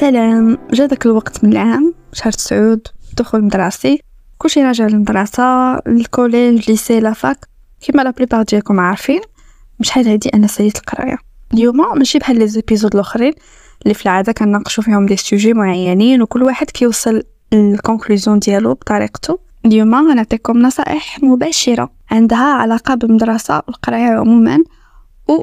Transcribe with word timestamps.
سلام. 0.00 0.58
جا 0.72 0.86
داك 0.86 1.06
الوقت 1.06 1.44
من 1.44 1.52
العام 1.52 1.94
شهر 2.12 2.32
تسعود 2.32 2.88
دخول 3.16 3.44
مدرسي 3.44 4.00
كلشي 4.38 4.62
راجع 4.62 4.86
للمدرسة 4.86 5.74
ال 5.78 5.90
collège 5.90 6.70
lycée 6.70 7.00
la 7.00 7.19
fac 7.19 7.48
كيما 7.80 8.02
la 8.02 8.10
plupart 8.10 8.42
ديالكم 8.42 8.80
عارفين 8.80 9.20
بشحال 9.80 10.08
هادي 10.08 10.28
أنا 10.34 10.46
ساليت 10.46 10.76
القراية. 10.76 11.18
اليوم 11.54 11.98
ماشي 11.98 12.18
بحال 12.18 12.38
les 12.38 12.48
épisodes 12.48 12.94
الأخرين 12.94 13.32
اللي 13.82 13.94
في 13.94 14.06
العادة 14.06 14.32
كنناقشوا 14.32 14.84
فيهم 14.84 15.06
des 15.06 15.16
sujets 15.16 15.52
معينين 15.52 16.22
وكل 16.22 16.42
واحد 16.42 16.70
كيوصل 16.70 17.22
لل 17.52 17.66
conclusion 17.66 18.38
ديالو 18.38 18.74
بطريقته. 18.74 19.38
اليوم 19.66 19.94
غنعطيكم 19.94 20.58
نصائح 20.58 21.22
مباشرة 21.22 21.90
عندها 22.10 22.52
علاقة 22.54 22.94
بالمدرسة 22.94 23.62
والقراية 23.66 24.18
عموما 24.18 24.58
و 25.28 25.42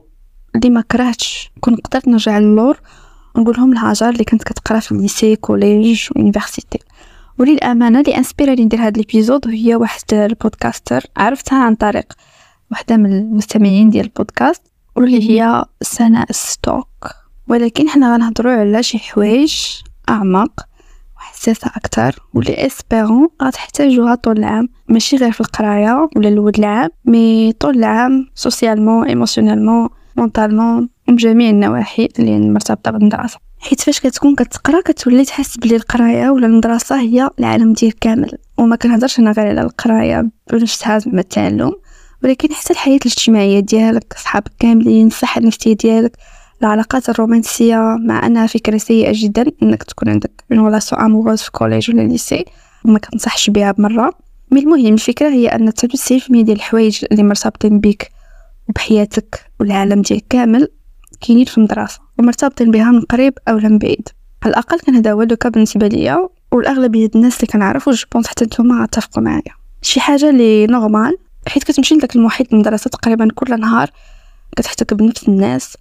اللي 0.56 0.70
ما 0.70 0.82
كرهتش 0.82 1.52
كون 1.62 1.76
قدرت 1.76 2.08
نرجع 2.08 2.40
للور 2.40 2.80
نقولهم 3.38 3.74
لهاجر 3.74 4.10
اللي 4.10 4.24
كنت 4.24 4.44
كتقرا 4.44 4.80
في 4.80 4.92
ال 4.92 4.99
lycée 4.99 5.36
collège 5.36 6.08
université 6.16 6.80
وللأمانة 7.40 8.00
اللي 8.00 8.18
inspira 8.18 8.55
ني 8.55 8.66
ندير 8.66 8.80
هذا 8.80 9.00
ال 9.00 9.06
épisode 9.06 9.48
هي 9.48 9.76
واحد 9.76 10.14
ال 10.14 10.23
podcaster 10.23 11.04
عرفتها 11.18 11.64
عن 11.64 11.76
طريق 11.76 12.14
وحده 12.72 12.98
من 12.98 13.14
المستمعين 13.14 13.90
ديال 13.90 14.06
البودكاست 14.06 14.62
واللي 14.96 15.30
هي 15.30 15.66
سناء 15.82 16.32
ستوك 16.32 17.08
ولكن 17.48 17.90
حنا 17.90 18.14
غنهضروا 18.14 18.52
على 18.52 18.84
شي 18.84 19.00
حوايج 19.00 19.56
أعمق 20.10 20.52
وحساسه 21.18 21.68
أكثر 21.68 22.20
واللي 22.34 22.66
espérons 22.66 23.28
غتحتاجوها 23.44 24.16
طول 24.16 24.38
العام. 24.38 24.70
ماشي 24.90 25.18
غير 25.18 25.32
في 25.32 25.42
القراية 25.42 26.10
ولا 26.16 26.30
الأول 26.30 26.52
العام 26.60 26.90
mais 27.06 27.54
طول 27.54 27.78
العام 27.78 28.28
socialement 28.36 29.08
émotionnellement 29.08 29.90
mentalement 30.18 30.90
من 31.10 31.16
جميع 31.16 31.50
النواحي 31.50 32.10
اللي 32.20 32.40
مرتبطة 32.40 32.92
بالدراسه 32.92 33.40
حيت 33.60 33.82
فاش 33.82 34.00
كتكون 34.00 34.36
كتقرا 34.36 34.82
كتولي 34.82 35.26
تحس 35.26 35.58
بلي 35.58 35.76
القراية 35.76 36.30
ولا 36.30 36.48
المدرسة 36.48 37.00
هي 37.00 37.30
العالم 37.40 37.74
ديال 37.74 38.00
كامل. 38.00 38.32
وما 38.58 38.76
كنهضرش 38.76 39.20
هنا 39.20 39.32
غير 39.32 39.48
على 39.48 39.62
القراية 39.62 40.30
بنفسها 40.52 41.00
زعما 41.00 41.20
التعلم 41.20 41.72
ولكن 42.24 42.54
حتى 42.54 42.74
الحياة 42.74 42.96
الاجتماعية 42.96 43.60
ديالك 43.60 44.14
صحابك 44.18 44.52
كاملين 44.60 45.08
الصحة 45.08 45.40
النفسية 45.40 45.74
ديالك 45.74 46.18
العلاقات 46.62 47.10
الرومانسية 47.10 47.78
مع 48.06 48.26
أنها 48.26 48.48
فكرة 48.48 48.78
سيئة 48.78 49.12
جدا 49.16 49.46
إنك 49.64 49.84
تكون 49.84 50.10
عندك 50.10 50.44
une 50.52 50.66
relation 50.66 51.02
amoureuse 51.02 51.42
في 51.42 51.52
collège 51.52 51.92
ولا 51.92 52.02
lycée 52.02 52.46
وما 52.86 53.00
كنصحش 53.00 53.50
بها 53.50 53.72
بمرة. 53.72 54.12
mais 54.52 54.60
المهم 54.60 54.94
الفكرة 54.94 55.30
هي 55.30 55.48
أن 55.48 55.70
99% 55.70 55.74
ديال 56.30 56.52
الحوايج 56.52 57.06
اللي 57.12 57.24
مرتبطين 57.24 57.80
بك 57.80 58.12
وبحياتك 58.70 59.52
والعالم 59.60 60.02
ديالك 60.02 60.26
كامل 60.30 60.68
كاينين 61.22 61.46
في 61.46 61.58
المدرسة 61.58 62.00
ومرتبطين 62.20 62.72
بها 62.72 62.92
من 62.92 63.02
قريب 63.02 63.34
أو 63.48 63.58
من 63.58 63.78
بعيد. 63.78 64.10
على 64.44 64.52
الأقل 64.52 64.80
كان 64.80 64.96
هذا 64.96 65.12
هو 65.12 65.24
le 65.24 65.34
cas 65.34 65.50
بالنسبة 65.50 65.88
ليا 65.88 66.30
والاغلبيه 66.52 67.10
الناس 67.16 67.36
اللي 67.36 67.48
كنعرف 67.48 67.88
و 67.88 67.93
je 67.93 68.03
pense 68.03 68.28
حتى 68.28 68.46
نتوما 68.46 68.84
غتفقوا 68.84 69.24
معايا. 69.24 69.54
شي 69.82 70.00
حاجة 70.00 70.30
اللي 70.30 70.68
normal 70.68 71.18
حيت 71.48 71.64
كتمشي 71.64 71.96
لذاك 71.96 72.16
المحيط 72.16 72.54
المدرسة 72.54 72.90
تقريبا 72.90 73.28
كل 73.36 73.60
نهار 73.60 73.90
كتحتك 74.58 74.94
بنفس 74.94 75.28
الناس. 75.28 75.78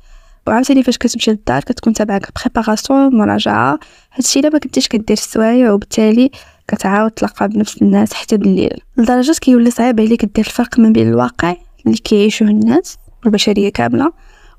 وعاوتاني 0.46 0.82
فاش 0.82 0.98
كتمشي 0.98 1.30
للدار 1.30 1.62
كتكون 1.62 1.92
تابعك 1.92 2.28
préparation 2.40 3.16
مراجعة. 3.16 3.78
هادشي 4.12 4.40
إلا 4.40 4.48
ما 4.48 4.58
كنتيش 4.58 4.88
كدير 4.88 5.16
السوايع 5.16 5.72
وبالتالي 5.72 6.30
كتعاود 6.68 7.10
تلقى 7.10 7.48
بنفس 7.48 7.82
الناس 7.82 8.14
حتى 8.14 8.36
بالليل. 8.36 8.80
لدرجة 8.96 9.32
كيولي 9.40 9.70
صعيب 9.70 10.00
عليك 10.00 10.24
دير 10.24 10.44
الفرق 10.46 10.78
ما 10.78 10.88
بين 10.88 11.08
الواقع 11.08 11.56
اللي 11.86 11.96
كيعيشوه 11.96 12.48
الناس 12.48 12.98
والبشرية 13.24 13.68
كاملة 13.68 14.12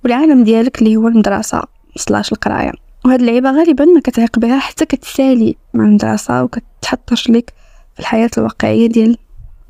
والعالم 0.03 0.43
ديالك 0.43 0.79
اللي 0.81 0.95
هو 0.95 1.07
المدرسة 1.07 1.63
slash 1.95 2.31
القراية. 2.31 2.71
وهاد 3.05 3.19
اللعيبة 3.19 3.51
غالبا 3.51 3.85
ما 3.85 3.99
كتعيق 3.99 4.39
بها 4.39 4.59
حتى 4.59 4.85
كتسالي 4.85 5.55
مع 5.73 5.85
المدرسة 5.85 6.43
وكتحط 6.43 7.29
رجلك 7.29 7.53
في 7.93 7.99
الحياة 7.99 8.29
الواقعية 8.37 8.87
ديال 8.87 9.17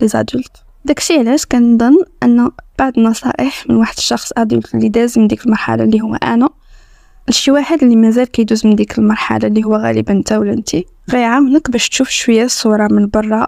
les 0.01 0.07
adultes 0.07 0.65
داكشي 0.85 1.17
علاش 1.17 1.45
كنظن 1.45 1.95
أن 2.23 2.51
بعض 2.79 2.97
النصائح 2.97 3.69
من 3.69 3.75
واحد 3.75 3.93
الشخص 3.97 4.31
adulte 4.37 4.75
اللي 4.75 4.89
داز 4.89 5.19
من 5.19 5.27
ديك 5.27 5.45
المرحلة 5.45 5.83
اللي 5.83 6.01
هو 6.01 6.15
أنا 6.15 6.49
لشي 7.29 7.51
واحد 7.51 7.83
اللي 7.83 7.95
مازال 7.95 8.31
كيدوز 8.31 8.67
من 8.67 8.75
ديك 8.75 8.99
المرحلة 8.99 9.47
اللي 9.47 9.63
هو 9.63 9.75
غالبا 9.75 10.13
انت 10.13 10.31
ولا 10.31 10.53
انت 10.53 10.69
غيعاونك 11.11 11.71
باش 11.71 11.89
تشوف 11.89 12.09
شوية 12.09 12.43
الصورة 12.43 12.87
من 12.91 13.07
برا 13.07 13.47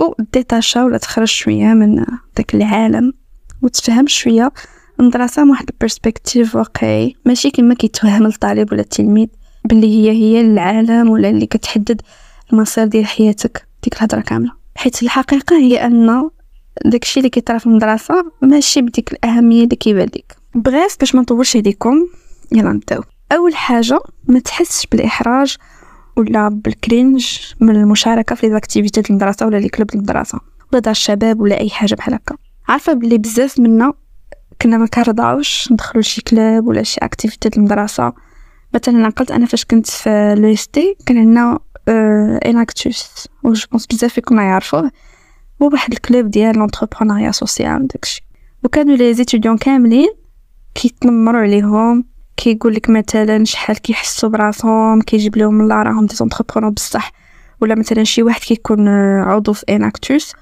وديتاشا 0.00 0.84
ولا 0.84 0.98
تخرج 0.98 1.26
شوية 1.26 1.66
من 1.66 2.04
داك 2.36 2.54
العالم. 2.54 3.12
وتفهم 3.62 4.06
شوية 4.06 4.52
المدرسة 5.00 5.44
من 5.44 5.50
واحد 5.50 5.70
البرسبكتيف 5.70 6.56
واقعي. 6.56 7.14
ماشي 7.24 7.50
كما 7.50 7.74
كيتوهم 7.74 8.26
الطالب 8.26 8.72
ولا 8.72 8.80
التلميذ 8.80 9.28
باللي 9.64 9.86
هي 9.86 10.10
هي 10.10 10.40
العالم 10.40 11.10
ولا 11.10 11.30
اللي 11.30 11.46
كتحدد 11.46 12.02
المصير 12.52 12.86
ديال 12.86 13.06
حياتك 13.06 13.66
ديك 13.84 13.96
الهضرة 13.96 14.20
كاملة. 14.20 14.52
حيت 14.76 15.02
الحقيقة 15.02 15.56
هي 15.56 15.86
أن 15.86 16.30
داكشي 16.84 17.20
اللي 17.20 17.30
كيطرا 17.30 17.58
في 17.58 17.66
المدرسة 17.66 18.32
ماشي 18.42 18.80
بديك 18.80 19.12
الأهمية 19.12 19.64
اللي 19.64 19.76
كيبان 19.76 20.08
لك 20.16 20.36
بغيت 20.54 21.00
باش 21.00 21.14
ما 21.14 21.20
نطولش 21.20 21.56
عليكم 21.56 22.06
يلا 22.52 22.72
نبداو. 22.72 23.02
أول 23.32 23.54
حاجة 23.56 24.00
ما 24.28 24.38
تحسش 24.38 24.86
بالإحراج 24.86 25.56
ولا 26.16 26.48
بال 26.48 26.70
cringe 26.70 27.38
من 27.60 27.76
المشاركة 27.76 28.34
في 28.34 28.46
les 28.46 28.60
activités 28.60 29.02
المدرسة 29.10 29.46
ولا 29.46 29.56
les 29.56 29.68
clubs 29.68 29.94
المدرسة 29.94 30.40
ولا 30.72 30.80
دار 30.80 30.90
الشباب 30.90 31.40
ولا 31.40 31.60
أي 31.60 31.70
حاجة 31.70 31.94
بحال 31.94 32.14
هكا. 32.14 32.36
عارفة 32.68 32.92
بلي 32.92 33.18
بزاف 33.18 33.60
منا 33.60 33.92
كنا 34.62 34.78
ما 34.78 34.86
كنرضاوش 34.86 35.72
ندخلوا 35.72 36.02
لشي 36.02 36.20
club 36.20 36.66
ولا 36.66 36.82
شي 36.82 37.00
activité 37.02 37.50
المدرسة 37.56 38.12
مثلا 38.74 39.06
عقلت 39.06 39.30
أنا 39.30 39.46
فاش 39.46 39.64
كنت 39.64 39.86
في 39.90 40.34
لو 40.38 40.54
كان 41.06 41.18
عندنا 41.18 41.58
Enactus 42.46 43.28
و 43.42 43.52
je 43.52 43.66
pense 43.70 43.86
بزاف 43.86 44.12
فيكم 44.12 44.40
يعرفوه. 44.40 44.90
هو 45.62 45.68
واحد 45.72 45.92
ال 45.92 46.00
club 46.00 46.30
ديال 46.30 46.58
l'entrepreneuriat 46.58 47.30
social 47.30 47.86
داكشي 47.86 48.22
وكانوا 48.64 48.96
les 48.96 49.14
étudiants 49.14 49.58
كاملين 49.58 50.08
كيتنمروا 50.74 51.40
عليهم 51.40 52.04
كيقول 52.36 52.74
لك 52.74 52.90
مثلا 52.90 53.44
شحال 53.44 53.78
كيحسوا 53.78 54.28
براسهم 54.28 55.00
كيجيب 55.00 55.36
لهم 55.36 55.60
الله 55.60 55.82
راهم 55.82 56.06
des 56.06 56.14
entrepreneurs 56.14 56.70
بصح. 56.70 57.12
ولا 57.60 57.74
مثلا 57.74 58.04
شي 58.04 58.22
واحد 58.22 58.40
كيكون 58.40 58.88
عضو 59.18 59.52
في 59.52 59.64
Enactus 59.68 60.32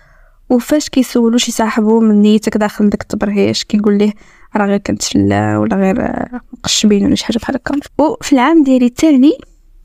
وفاش 0.50 0.88
كيسولو 0.88 1.38
شي 1.38 1.53
صاحبو 1.53 2.00
من 2.00 2.22
نيتك 2.22 2.56
داخل 2.56 2.91
داك 2.91 3.03
التبرهيش 3.03 3.65
كيقول 3.65 3.99
ليه؟ 3.99 4.12
راه 4.56 4.66
غير 4.66 4.78
كنتفلا 4.78 5.59
ولا 5.59 5.77
غير 5.77 6.25
مقشبين 6.53 7.06
ولا 7.06 7.15
شي 7.15 7.25
حاجة 7.25 7.38
بحال 7.38 7.56
هكا. 7.56 7.81
وفي 7.99 8.32
العام 8.32 8.62
ديالي 8.65 8.87
الثاني 8.87 9.32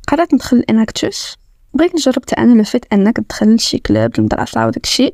قررت 0.08 0.34
ندخل 0.34 0.58
ل 0.58 0.67
Enactus 0.67 1.36
بغيت 1.74 1.96
نجرب 1.96 2.24
أنا 2.38 2.53
le 2.53 2.64
fait 2.64 2.86
أنك 2.94 3.18
تدخل 3.18 3.56
لشي 3.56 3.78
club 3.78 4.12
المدرسة 4.20 4.68
وداك 4.68 4.84
الشيء 4.84 5.14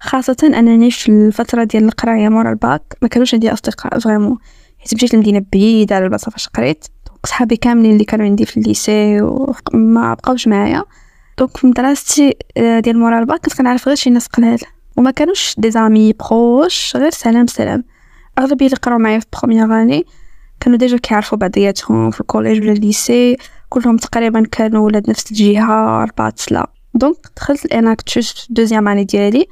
خاصة 0.00 0.36
أنني 0.42 0.90
في 0.90 1.08
الفترة 1.08 1.64
ديال 1.64 1.84
القراية 1.84 2.28
مورا 2.28 2.50
الباك 2.50 2.82
ما 3.02 3.08
كانوش 3.08 3.34
عندي 3.34 3.52
أصدقاء 3.52 3.98
vraiment. 3.98 4.38
حيت 4.78 4.94
مشيت 4.94 5.14
لمدينة 5.14 5.44
بعيدة 5.52 5.96
على 5.96 6.04
البلاصة 6.04 6.30
فاش 6.30 6.48
قريت. 6.48 6.84
صحابي 7.26 7.56
كاملين 7.56 7.92
اللي 7.92 8.04
كانوا 8.04 8.26
عندي 8.26 8.46
في 8.46 8.56
ال 8.56 8.67
lycée 8.67 9.20
وما 9.20 10.14
بقاوش 10.14 10.48
معايا. 10.48 10.84
donc 11.38 11.56
في 11.56 11.66
مدرستي 11.66 12.34
ديال 12.56 12.98
مورا 12.98 13.18
الباك 13.18 13.40
كنت 13.40 13.54
كنعرف 13.58 13.86
غير 13.88 13.96
شي 13.96 14.10
ناس 14.10 14.26
قلال 14.26 14.58
وما 14.96 15.10
كانوش 15.10 15.54
des 15.58 15.70
amis 15.70 16.12
proches 16.12 16.96
غير 16.96 17.10
سلام 17.10 17.46
سلام 17.46 17.84
اغلبيه 18.38 18.66
اللي 18.66 18.76
قراو 18.76 18.98
معايا 18.98 19.18
في 19.18 19.26
première 19.38 19.82
année 19.82 20.04
كانوا 20.60 20.78
déjà 20.78 20.96
كيعرفوا 20.96 21.38
بعضياتهم 21.38 22.10
في 22.10 22.20
ال 22.20 22.25
collège 22.25 22.62
ولا 22.62 22.72
ال 22.72 22.83
lycée 22.83 23.36
كلهم 23.68 23.96
تقريبا 23.96 24.46
كانوا 24.52 24.86
ولاد 24.86 25.10
نفس 25.10 25.30
الجهه 25.30 26.02
الرباط 26.02 26.32
سلا 26.36 26.70
donc 26.94 27.16
دخلت 27.36 27.64
ل 27.64 27.72
Enactus 27.72 28.32
في 28.32 28.46
deuxième 28.50 28.88
année 28.88 29.04
ديالي 29.04 29.46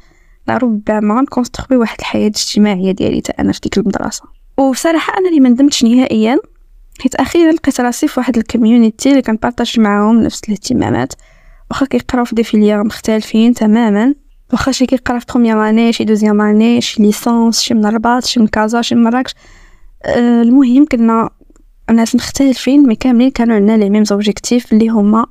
ربما 0.48 1.20
ن 1.22 1.28
construit 1.28 1.78
واحد 1.78 1.96
الحياة 2.00 2.28
الاجتماعيه 2.28 2.92
ديالي 2.92 3.20
تا 3.20 3.34
أنا 3.38 3.52
في 3.52 3.60
ديك 3.62 3.78
المدرسة 3.78 4.24
وبصراحه 4.58 5.18
أنا 5.18 5.28
اللي 5.28 5.40
ما 5.40 5.48
ندمتش 5.48 5.84
نهائيا 5.84 6.38
حيت 7.00 7.14
أخيرا 7.14 7.52
لقيت 7.52 7.80
راسي 7.80 8.08
في 8.08 8.20
واحد 8.20 8.36
ال 8.36 8.44
community 8.44 9.10
اللي 9.10 9.22
كن 9.22 9.35
partage 9.35 9.80
معاهم 9.80 10.22
نفس 10.22 10.40
الاهتمامات 10.44 11.12
واخا 11.72 11.86
كيقراو 11.86 12.24
في 12.24 12.34
des 12.34 12.44
filières 12.44 12.84
مختلفين 12.84 13.54
تماما. 13.54 14.14
واخا 14.52 14.72
شي 14.72 14.86
كيقرا 14.86 15.18
في 15.18 15.26
première 15.28 15.68
année 15.68 15.92
شي 15.92 16.04
deuxième 16.04 16.40
année 16.40 16.80
شي 16.80 17.02
licence 17.02 17.60
شي 17.60 17.74
من 17.74 17.86
الرباط 17.86 18.24
شي 18.24 18.40
من 18.40 18.46
كازا 18.46 18.82
شي 18.82 18.94
من 18.94 19.02
مراكش. 19.02 19.34
أه 20.04 20.42
المهم 20.42 20.86
كنا 20.86 21.30
ناس 21.90 22.14
مختلفين 22.14 22.86
mais 22.86 22.94
كاملين 22.94 23.30
كانوا 23.30 23.56
عندنا 23.56 23.76
les 23.76 23.90
mêmes 23.90 24.04
objectifs 24.04 24.72
اللي 24.72 24.88
هما 24.88 25.26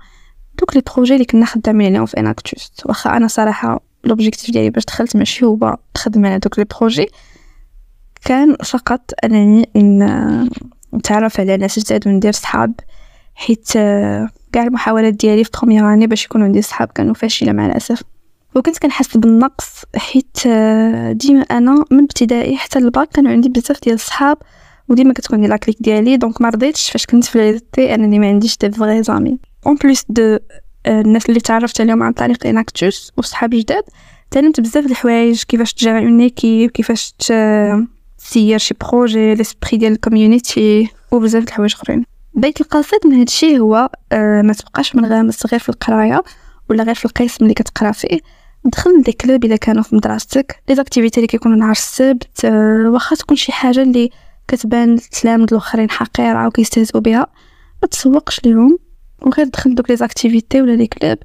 دوك 0.60 0.76
les 0.75 0.81
projets 0.95 1.13
اللي 1.14 1.26
كنا 1.26 1.46
خدامين 1.46 1.88
عليهم 1.88 2.06
في 2.06 2.20
Enactus 2.19 2.72
واخا 2.86 3.18
أنا 3.18 3.28
صراحة 3.28 3.84
l'objectif 4.04 4.51
ديالي 4.52 4.70
باش 4.70 4.86
دخلت 4.86 5.16
ماشي 5.16 5.46
هو 5.46 5.78
نخدم 5.98 6.26
على 6.26 6.40
دوك 6.40 6.60
les 6.60 6.66
projets 6.80 7.07
كان 8.26 8.56
فقط 8.56 9.12
أنني 9.24 9.70
نتعرف 10.94 11.40
على 11.40 11.58
ناس 11.58 11.80
جداد 11.80 12.08
وندير 12.08 12.32
صحاب 12.32 12.74
حيت 13.36 13.72
كاع 14.53 14.63
المحاولات 14.63 15.13
ديالي 15.13 15.44
في 15.44 15.50
première 15.57 15.94
année 15.94 16.07
باش 16.07 16.25
يكونوا 16.25 16.45
عندي 16.45 16.62
صحاب 16.62 16.88
كانوا 16.88 17.13
فاشلة 17.13 17.51
مع 17.51 17.65
الأسف. 17.65 18.03
وكنت 18.56 18.77
كنحس 18.77 19.18
بالنقص 19.18 19.83
حيت 19.95 20.48
ديما 21.12 21.42
أنا 21.42 21.86
من 21.92 22.03
ابتدائي 22.03 22.57
حتى 22.57 22.80
الباك 22.80 23.09
كانوا 23.09 23.31
عندي 23.31 23.50
بزاف 23.50 23.83
ديال 23.83 23.95
الصحاب 23.95 24.38
وديما 24.89 25.13
كتكون 25.13 25.45
la 25.45 25.57
clique 25.57 25.78
ديالي 25.80 26.18
donc 26.18 26.42
ما 26.42 26.50
رضيتش 26.50 26.89
فاش 26.92 27.06
كنت 27.06 27.25
في 27.25 27.38
l'EST 27.38 27.95
أنني 27.95 28.19
ما 28.19 28.27
عنديش 28.27 28.57
des 28.57 28.72
vrais 28.72 29.04
amis. 29.04 29.38
en 29.68 29.75
plus 29.75 30.06
de 30.10 30.38
الناس 30.88 31.30
اللي 31.30 31.39
تعرفت 31.39 31.81
عليهم 31.81 32.04
عن 32.04 32.12
طريق 32.12 32.47
Enactus 32.48 33.12
وصحابي 33.18 33.59
جداد 33.59 33.83
تعلمت 34.31 34.59
بزاف 34.59 34.86
الحوايج 34.86 35.44
كيفاش 35.44 35.74
تجمع 35.74 36.00
une 36.00 36.19
équipe 36.19 36.72
كيفاش 36.71 37.13
تسير 38.18 38.57
شي 38.57 38.75
projet 38.81 39.36
l'esprit 39.36 39.78
ديال 39.77 39.92
ال 39.92 40.01
community 40.01 40.89
وبزاف 41.12 41.44
الحوايج 41.44 41.74
أخرين. 41.74 42.06
بيت 42.33 42.62
القصيد 42.62 43.00
من 43.06 43.13
هادشي 43.13 43.60
هو 43.60 43.89
أه 44.12 44.42
ما 44.42 44.54
تبقاش 44.54 44.95
منغمس 44.95 45.45
غير 45.45 45.60
في 45.60 45.69
القراية 45.69 46.24
ولا 46.69 46.83
غير 46.83 46.95
في 46.95 47.06
القسم 47.06 47.44
اللي 47.44 47.54
كتقرا 47.54 47.92
فيه. 47.92 48.19
دخل 48.66 49.01
des 49.01 49.12
clubs 49.12 49.45
إلا 49.45 49.56
كانوا 49.56 49.83
في 49.83 49.95
مدرستك. 49.95 50.63
les 50.69 50.75
activités 50.75 51.18
اللي 51.18 51.28
كيكونوا 51.28 51.57
نهار 51.57 51.72
السبت 51.72 52.45
أه 52.45 52.89
واخا 52.89 53.16
تكون 53.16 53.38
شي 53.38 53.51
حاجة 53.51 53.81
اللي 53.81 54.10
كتبان 54.48 54.89
للتلامذ 54.89 55.48
الآخرين 55.51 55.89
حقيرة 55.89 56.48
وكيستهزئوا 56.48 57.01
بها. 57.01 57.28
ما 57.81 57.88
تسوقش 57.88 58.42
ليهم 58.45 58.78
وغير 59.22 59.48
دخل 59.48 59.75
دوك 59.75 59.89
les 59.89 59.95
activités 59.95 60.62
ولا 60.62 60.72
les 60.72 60.88
clubs 60.88 61.18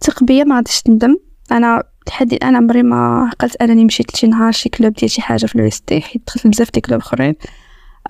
ثق 0.00 0.24
بيا 0.24 0.44
ما 0.44 0.56
غاديش 0.56 0.82
تندم. 0.82 1.16
أنا 1.52 1.82
لحد 2.08 2.32
الآن 2.32 2.56
عمري 2.56 2.82
ما 2.82 3.28
عقلت 3.32 3.56
أنني 3.56 3.84
مشيت 3.84 4.14
لشي 4.14 4.26
نهار 4.26 4.52
شي 4.52 4.68
club 4.68 4.92
ديال 4.92 5.10
شي 5.10 5.22
حاجة 5.22 5.46
في 5.46 5.56
l'EST 5.56 6.00
حيت 6.00 6.22
دخلت 6.26 6.46
بزاف 6.46 6.72
des 6.72 6.80
clubs 6.80 7.00
أخرين. 7.00 7.34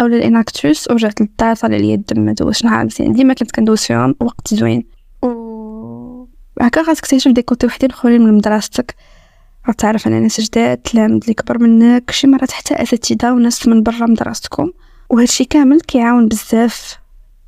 أو 0.00 0.06
ل 0.06 0.17
Enactus 0.17 0.90
ورجعت 0.90 1.20
للدار 1.20 1.56
طالع 1.56 1.76
ليا 1.76 1.94
الدم 1.94 2.20
ما 2.20 2.32
دوزش 2.32 2.64
نهار 2.64 2.86
ديما 3.00 3.34
كنت 3.34 3.50
كندوز 3.50 3.80
فيهم 3.80 4.14
وقت 4.20 4.54
زوين. 4.54 4.84
و 5.22 6.26
هكا 6.60 6.80
غتكتشف 6.80 7.30
des 7.30 7.42
côtés 7.42 7.66
وحدين 7.66 7.90
اخرين 7.90 8.22
من 8.22 8.34
مدرستك. 8.34 8.94
غتعرف 9.68 10.06
على 10.06 10.20
ناس 10.20 10.40
جداد 10.40 10.78
تلامذ 10.78 11.20
اللي 11.22 11.34
كبر 11.34 11.58
منك 11.58 12.10
شي 12.10 12.26
مرات 12.26 12.50
حتى 12.50 12.74
اساتذه 12.74 13.32
وناس 13.32 13.68
من 13.68 13.82
برا 13.82 14.06
مدرستكم 14.06 14.70
وهادشي 15.10 15.44
كامل 15.44 15.80
كيعاون 15.80 16.28
بزاف 16.28 16.98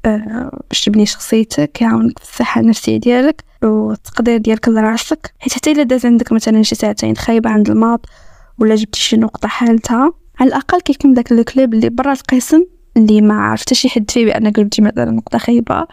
آه، 0.05 0.61
باش 0.69 0.85
تبني 0.85 1.07
شخصيتك 1.07 1.73
كيعاونك 1.73 2.19
في 2.19 2.25
الصحة 2.25 2.61
النفسية 2.61 2.97
ديالك 2.97 3.45
والتقدير 3.63 4.37
ديالك 4.37 4.69
لراسك. 4.69 5.35
حيت 5.39 5.53
حتى 5.53 5.73
إلا 5.73 5.83
داز 5.83 6.07
عندك 6.07 6.33
مثلا 6.33 6.63
شي 6.63 6.75
ساعتين 6.75 7.17
خايبة 7.17 7.51
عند 7.51 7.71
les 7.71 7.84
maths 7.84 8.07
ولا 8.59 8.75
جبتي 8.75 9.01
شي 9.01 9.17
نقطة 9.17 9.49
حالتها 9.49 10.13
على 10.41 10.49
الأقل 10.49 10.81
كيكون 10.81 11.15
داك 11.15 11.33
ال 11.33 11.41
club 11.41 11.75
اللي 11.75 11.89
برا 11.89 12.13
القسم 12.13 12.65
اللي 12.97 13.21
ما 13.21 13.35
عرف 13.35 13.61
حتى 13.61 13.75
شي 13.75 13.89
حد 13.89 14.11
فيه 14.11 14.25
بأنك 14.25 14.61
جبتي 14.61 14.83
مثلا 14.83 15.11
نقطة 15.11 15.39
خايبة 15.39 15.87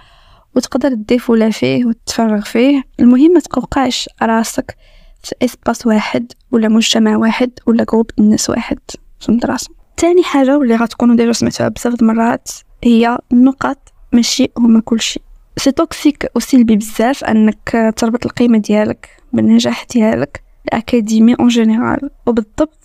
وتقدر 0.56 0.89
تضيف 0.89 1.30
ولا 1.30 1.50
فيه 1.50 1.86
وتتفرغ 1.86 2.42
فيه 2.42 2.83
المهم 3.00 3.33
ما 3.33 3.39
تقوقعش 3.39 4.09
راسك 4.21 4.77
في 5.24 5.36
espace 5.42 5.88
واحد 5.88 6.31
ولا 6.51 6.68
مجتمع 6.68 7.18
واحد 7.18 7.51
ولا 7.68 7.83
groupe 7.84 8.12
الناس 8.19 8.50
واحد 8.50 8.80
في 9.19 9.30
المدرسة 9.30 9.69
تاني 9.97 10.24
حاجة 10.24 10.57
واللي 10.57 10.75
غتكونوا 10.75 11.15
déjà 11.16 11.31
سمعتوها 11.31 11.69
بزاف 11.69 12.01
المرات 12.01 12.51
هي 12.83 13.18
النقط 13.31 13.94
ماشي 14.13 14.51
هما 14.57 14.81
كلشي. 14.81 15.19
c'est 15.57 15.72
toxique 15.72 16.31
وسلبي 16.36 16.75
بزاف 16.75 17.24
أنك 17.24 17.94
تربط 17.97 18.25
القيمة 18.25 18.57
ديالك 18.57 19.09
بالنجاح 19.33 19.86
ديالك 19.94 20.44
الأكاديمي 20.65 21.36
en 21.40 21.48
général 21.48 22.10
وبالضبط 22.25 22.85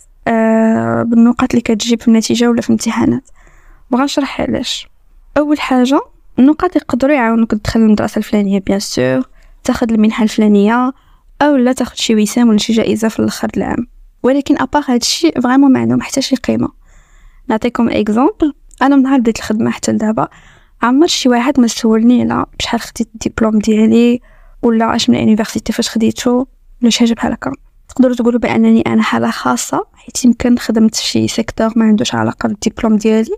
بالنقاط 1.03 1.49
اللي 1.51 1.61
كتجيب 1.61 2.01
في 2.01 2.07
النتيجة 2.07 2.49
ولا 2.49 2.61
في 2.61 2.69
الامتحانات. 2.69 3.29
وغنشرح 3.91 4.41
علاش. 4.41 4.87
أول 5.37 5.59
حاجة 5.59 5.99
النقاط 6.39 6.75
يقدروا 6.75 7.15
يعاونوك 7.15 7.51
تدخل 7.51 7.79
المدرسة 7.79 8.19
الفلانية 8.19 8.59
bien 8.59 8.79
sûr 8.79 9.21
تاخذ 9.63 9.91
المنحة 9.91 10.23
الفلانية 10.23 10.93
أو 11.41 11.55
لا 11.55 11.73
تاخذ 11.73 11.95
شي 11.95 12.15
وسام 12.15 12.49
ولا 12.49 12.57
شي 12.57 12.73
جائزة 12.73 13.07
في 13.07 13.19
الآخر 13.19 13.47
العام. 13.57 13.87
ولكن 14.23 14.61
à 14.61 14.65
part 14.65 14.83
هادشي 14.87 15.31
vraiment 15.31 15.71
ما 15.71 15.79
عندهم 15.79 16.01
حتى 16.01 16.21
شي 16.21 16.35
قيمة. 16.35 16.69
نعطيكم 17.47 17.89
exemple 17.89 18.53
أنا 18.81 18.95
من 18.95 19.03
نهار 19.03 19.19
بديت 19.19 19.37
الخدمة 19.37 19.71
حتى 19.71 19.91
لدابا 19.91 20.27
عمر 20.81 21.07
شي 21.07 21.29
واحد 21.29 21.59
ما 21.59 21.67
سولني 21.67 22.21
على 22.21 22.45
بشحال 22.59 22.79
خديت 22.79 23.09
الدبلوم 23.15 23.59
ديالي 23.59 24.21
ولا 24.61 24.95
اش 24.95 25.09
من 25.09 25.15
l'université 25.15 25.73
فاش 25.73 25.89
خديتو 25.89 26.45
ولا 26.81 26.89
شي 26.89 26.99
حاجة 26.99 27.13
بحال 27.13 27.31
هكا. 27.31 27.51
تقدروا 27.95 28.15
تقولوا 28.15 28.39
بأنني 28.39 28.81
أنا 28.81 29.01
حالة 29.01 29.31
خاصة 29.31 29.85
حيت 29.93 30.25
يمكن 30.25 30.57
خدمت 30.57 30.95
في 30.95 31.03
شي 31.03 31.27
secteur 31.27 31.69
ما 31.75 31.85
عندوش 31.85 32.15
علاقة 32.15 32.47
بالدبلوم 32.49 32.95
ديالي. 32.95 33.35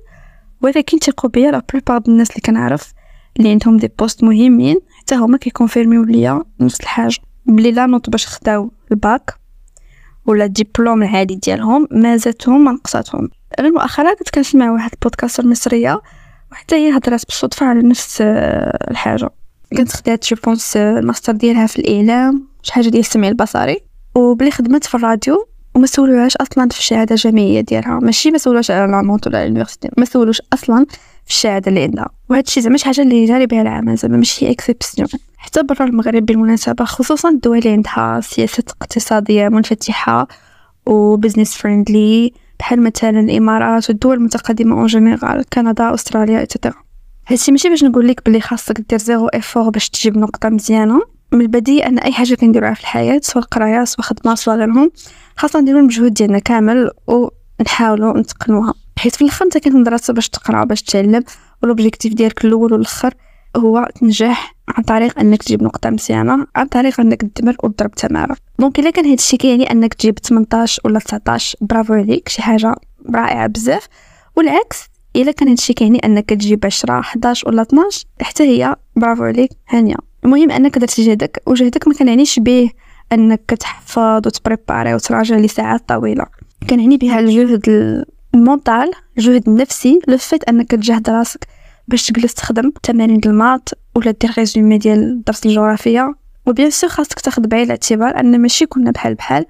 ولكن 0.61 0.99
تيقوا 0.99 1.29
بيا 1.29 1.51
la 1.51 1.63
plupart 1.73 2.01
الناس 2.07 2.29
اللي 2.29 2.41
كنعرف 2.45 2.93
اللي 3.37 3.49
عندهم 3.51 3.77
des 3.77 3.91
postes 3.99 4.23
مهمين 4.23 4.77
حتى 4.99 5.15
هما 5.15 5.37
كي 5.37 5.49
confirm 5.49 5.91
يو 5.91 6.03
ليا 6.03 6.43
نفس 6.59 6.81
الحاجة. 6.81 7.17
بلي 7.45 7.71
les 7.71 7.85
notes 7.85 8.09
باش 8.09 8.27
خداو 8.27 8.71
الباك 8.91 9.33
ولا 10.25 10.45
الدبلوم 10.45 11.03
العادي 11.03 11.35
ديالهم 11.35 11.87
مازاتهم 11.91 12.63
ما 12.63 12.71
نقصاتهم. 12.71 13.29
غير 13.59 13.71
مؤخرا 13.71 14.13
كنت 14.13 14.29
كنسمع 14.29 14.71
واحد 14.71 14.91
البودكاست 14.93 15.45
مصريه 15.45 16.01
وحتى 16.51 16.75
هي 16.75 16.97
هضرات 16.97 17.25
بالصدفة 17.25 17.65
على 17.65 17.81
نفس 17.81 18.21
آه، 18.21 18.91
الحاجة. 18.91 19.29
كنت 19.77 19.91
خدات 19.91 20.25
جو 20.27 20.35
بونس 20.43 20.77
الماستر 20.77 21.33
ديالها 21.33 21.67
في 21.67 21.79
الإعلام 21.79 22.47
شي 22.61 22.73
حاجة 22.73 22.89
ديال 22.89 22.99
السمع 22.99 23.27
البصري. 23.27 23.92
وبلي 24.15 24.51
خدمت 24.51 24.83
في 24.83 24.95
الراديو 24.95 25.47
وما 25.75 25.87
سولوهاش 25.87 26.37
أصلا 26.37 26.69
في 26.69 26.79
الشهادة 26.79 27.15
الجامعية 27.15 27.61
ديالها. 27.61 27.99
ماشي 27.99 28.31
ما 28.31 28.37
سولوهاش 28.37 28.71
على 28.71 28.91
les 28.91 29.05
notes 29.05 29.27
ولا 29.27 29.43
l'université 29.43 29.89
ما 29.97 30.05
سولوش 30.05 30.41
أصلا 30.53 30.85
في 31.25 31.29
الشهادة 31.29 31.69
اللي 31.69 31.83
عندها. 31.83 32.09
وهذا 32.29 32.43
الشيء 32.47 32.63
زعما 32.63 32.77
شي 32.77 32.85
حاجة 32.85 33.01
اللي 33.01 33.25
جاري 33.25 33.45
بها 33.45 33.61
العام 33.61 33.95
زعما 33.95 34.17
ماشي 34.17 34.51
exception 34.51 35.07
حتى 35.37 35.63
برا 35.63 35.85
المغرب 35.85 36.25
بالمناسبة 36.25 36.85
خصوصا 36.85 37.29
الدول 37.29 37.57
اللي 37.57 37.69
عندها 37.69 38.19
سياسة 38.21 38.63
اقتصادية 38.81 39.49
منفتحة 39.49 40.27
و 40.85 40.93
business 40.93 41.57
friendly 41.57 42.33
بحال 42.59 42.83
مثلا 42.83 43.19
الإمارات 43.19 43.89
والدول 43.89 44.15
المتقدمة 44.17 44.75
en 44.75 44.85
général 44.85 45.45
كندا 45.53 45.93
أستراليا 45.93 46.39
et 46.39 46.48
cetera 46.48 46.73
هادشي 47.27 47.51
ماشي 47.51 47.69
باش 47.69 47.83
نقول 47.83 48.07
لك 48.07 48.29
بلي 48.29 48.41
خاصك 48.41 48.81
دير 48.89 48.99
zéro 48.99 49.27
effort 49.27 49.69
باش 49.69 49.89
تجيب 49.89 50.17
نقطة 50.17 50.49
مزيانة. 50.49 51.01
من 51.33 51.41
البديهي 51.41 51.85
أن 51.87 51.99
أي 51.99 52.11
حاجة 52.11 52.35
كنديروها 52.35 52.73
في 52.73 52.81
الحياة 52.81 53.19
سواء 53.23 53.43
قرايه 53.43 53.83
سواء 53.83 54.07
خدمة 54.07 54.35
سواء 54.35 54.57
غيرهم 54.57 54.91
خاصنا 55.37 55.61
نديرو 55.61 55.79
المجهود 55.79 56.13
ديالنا 56.13 56.39
كامل 56.39 56.91
ونحاولوا 57.07 58.19
نتقنوها. 58.19 58.73
حيت 58.97 59.15
في 59.15 59.21
الأخر 59.21 59.45
أنت 59.45 59.57
كنت 59.57 59.75
مدرسة 59.75 60.13
باش 60.13 60.29
تقرأ 60.29 60.63
باش 60.63 60.81
تعلم 60.81 61.23
وال 61.61 61.72
objectif 61.72 62.13
ديالك 62.13 62.45
الأول 62.45 62.73
والأخر 62.73 63.13
هو 63.57 63.87
تنجح 63.95 64.55
عن 64.67 64.83
طريق 64.83 65.19
أنك 65.19 65.43
تجيب 65.43 65.63
نقطة 65.63 65.89
مزيانة 65.89 66.47
عن 66.55 66.67
طريق 66.67 66.99
أنك 66.99 67.21
تدمر 67.21 67.55
وتضرب 67.63 67.91
تماره 67.91 68.35
donc 68.59 68.79
إلا 68.79 68.89
كان 68.89 69.05
هادشي 69.05 69.37
كيعني 69.37 69.71
أنك 69.71 69.93
تجيب 69.93 70.19
18 70.19 70.81
ولا 70.85 70.99
19 70.99 71.57
برافو 71.61 71.93
عليك 71.93 72.29
شي 72.29 72.41
حاجة 72.41 72.75
رائعة 73.15 73.47
بزاف. 73.47 73.87
والعكس 74.35 74.83
إلا 75.15 75.31
كان 75.31 75.49
هادشي 75.49 75.73
كيعني 75.73 75.99
أنك 76.05 76.29
تجيب 76.29 76.65
10 76.65 76.99
11 76.99 77.47
ولا 77.47 77.61
12 77.61 78.05
حتى 78.21 78.43
هي 78.43 78.75
برافو 78.95 79.23
عليك 79.23 79.49
هانية. 79.69 80.12
المهم 80.25 80.51
أنك 80.51 80.77
درتي 80.77 81.05
جهدك 81.05 81.41
وجهدك 81.47 81.87
ما 81.87 81.93
كنعنيش 81.93 82.39
به 82.39 82.69
أنك 83.11 83.49
تحفظ 83.59 84.27
وت 84.27 84.40
préparer 84.40 84.93
وتراجع 84.93 85.35
لساعات 85.35 85.89
طويلة. 85.89 86.25
كنعني 86.69 86.97
بها 86.97 87.19
الجهد 87.19 87.61
ال 88.33 88.42
mental 88.42 88.91
الجهد 89.17 89.49
النفسي 89.49 89.99
le 90.07 90.17
fait 90.17 90.43
أنك 90.43 90.71
تجهد 90.71 91.09
راسك 91.09 91.47
باش 91.87 92.05
تجلس 92.07 92.33
تخدم 92.33 92.71
تمارين 92.83 93.19
les 93.25 93.42
maths 93.42 93.69
ولا 93.95 94.11
دير 94.11 94.31
résumé 94.37 94.77
ديال 94.77 95.23
درس 95.23 95.45
الجغرافيا 95.45 96.13
و 96.45 96.50
bien 96.50 96.69
sûr 96.69 96.89
خاصك 96.89 97.19
تاخذ 97.19 97.47
بعين 97.47 97.63
الاعتبار 97.63 98.19
أن 98.19 98.41
ماشي 98.41 98.65
كنا 98.65 98.91
بحال 98.91 99.15
بحال. 99.15 99.45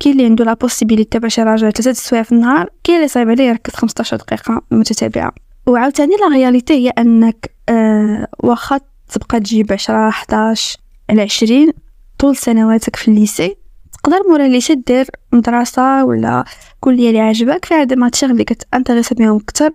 كاين 0.00 0.14
اللي 0.14 0.26
عنده 0.26 0.44
la 0.44 0.54
possibilité 0.54 1.18
باش 1.18 1.38
يراجع 1.38 1.70
ثلاثة 1.70 1.90
السوايع 1.90 2.22
في 2.22 2.32
النهار 2.32 2.70
كاين 2.84 2.96
اللي 2.96 3.08
صعيب 3.08 3.30
عليه 3.30 3.44
يركز 3.44 3.74
15 3.74 4.16
دقيقة 4.16 4.62
متتابعة. 4.70 5.32
وعاوتاني 5.66 6.12
la 6.20 6.36
réalité 6.36 6.74
هي 6.74 6.88
أنك 6.90 7.50
آه 7.68 8.26
واخا 8.38 8.80
تبقى 9.12 9.40
تجيب 9.40 9.72
10 9.72 10.08
11 10.08 10.78
على 11.10 11.22
20 11.22 11.72
طول 12.18 12.36
سنواتك 12.36 12.96
في 12.96 13.08
ال 13.08 13.15
lycée. 13.15 13.56
تقدر 13.92 14.16
مورا 14.28 14.46
ال 14.46 14.51
lycée 14.51 14.74
دير 14.74 15.06
مدرسة 15.32 16.04
ولا 16.04 16.44
كلية 16.80 17.08
اللي 17.08 17.20
عجبك 17.20 17.64
فيها 17.64 17.84
des 17.84 17.96
matières 17.96 18.30
اللي 18.30 18.44
كت 18.44 18.56
intéresser 18.56 19.14
بهم 19.14 19.36
أكثر 19.36 19.70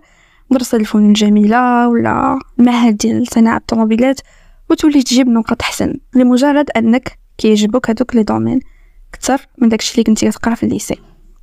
مدرسة 0.51 0.77
الفنون 0.77 1.07
الجميلة 1.09 1.87
ولا 1.87 2.39
معهد 2.57 2.97
ديال 2.97 3.27
صناعة 3.27 3.57
الطوموبيلات 3.57 4.19
وتولي 4.69 5.03
تجيب 5.03 5.27
نقاط 5.27 5.61
حسن 5.61 5.93
لمجرد 6.15 6.69
أنك 6.77 7.19
كيعجبوك 7.37 7.89
هذوك 7.89 8.15
les 8.15 8.23
domaines. 8.23 8.59
أكثر 9.13 9.41
من 9.57 9.69
داكشي 9.69 9.91
اللي 9.91 10.03
كنتي 10.03 10.29
كتقرا 10.29 10.55
في 10.55 10.63
ال 10.63 10.68
lycée. 10.68 10.95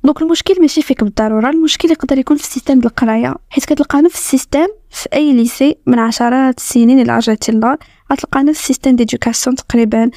donc 0.05 0.21
المشكل 0.21 0.61
ماشي 0.61 0.81
فيك 0.81 1.03
بالضرورة 1.03 1.49
المشكل 1.49 1.91
يقدر 1.91 2.17
يكون 2.17 2.37
في 2.37 2.43
ال 2.43 2.47
système 2.47 2.73
ديال 2.73 2.85
القراية. 2.85 3.35
حيت 3.49 3.65
كتلقى 3.65 4.01
نفس 4.01 4.15
ال 4.15 4.22
système 4.22 4.67
في 4.89 5.09
أي 5.13 5.33
lycée 5.33 5.75
من 5.85 5.99
عشرات 5.99 6.57
السنين 6.57 6.99
إلى 6.99 7.15
رجعتي 7.17 7.51
للور 7.51 7.75
غتلقى 8.11 8.43
نفس 8.43 8.59
ال 8.59 8.63
système 8.63 8.95
d'éducation 8.95 9.55
تقريبا 9.55 10.09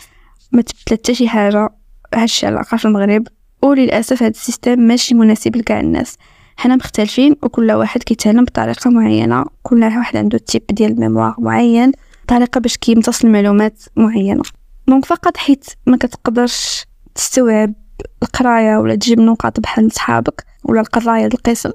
ما 0.53 0.63
تبدلت 0.63 0.93
حتى 0.93 1.15
شي 1.15 1.29
حاجة. 1.29 1.69
هادشي 2.15 2.47
علاقه 2.47 2.77
في 2.77 2.85
المغرب. 2.85 3.27
وللأسف 3.63 4.23
هذا 4.23 4.31
ال 4.31 4.37
système 4.37 4.81
ماشي 4.81 5.15
مناسب 5.15 5.57
لكاع 5.57 5.81
الناس. 5.81 6.17
حنا 6.57 6.77
مختلفين 6.77 7.37
وكل 7.43 7.73
واحد 7.73 8.03
كيتعلم 8.03 8.45
بطريقة 8.45 8.91
معينة. 8.91 9.45
كل 9.63 9.83
واحد 9.83 10.17
عنده 10.17 10.39
type 10.39 10.63
ديال 10.71 10.93
ال 10.93 10.98
mémoire 10.98 11.35
معين 11.39 11.93
طريقة 12.27 12.61
باش 12.61 12.77
كيمتص 12.77 13.25
المعلومات 13.25 13.83
معينة. 13.97 14.43
donc 14.89 15.05
فقط 15.05 15.37
حيت 15.37 15.67
ما 15.87 15.97
كتقدرش 15.97 16.87
تستوعب 17.15 17.75
القراية 18.23 18.77
ولا 18.77 18.95
تجيب 18.95 19.21
نقاط 19.21 19.61
بحال 19.61 19.93
صحابك 19.93 20.45
ولا 20.65 20.81
القرايه 20.81 21.27
القسم 21.27 21.71